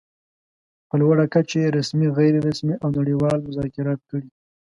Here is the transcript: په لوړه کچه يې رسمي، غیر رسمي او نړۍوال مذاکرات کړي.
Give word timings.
په 0.87 0.95
لوړه 1.01 1.25
کچه 1.33 1.55
يې 1.63 1.73
رسمي، 1.77 2.07
غیر 2.17 2.33
رسمي 2.47 2.75
او 2.83 2.89
نړۍوال 2.97 3.39
مذاکرات 3.47 3.99
کړي. 4.09 4.27